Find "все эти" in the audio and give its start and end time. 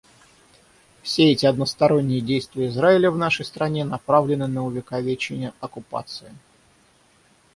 1.03-1.45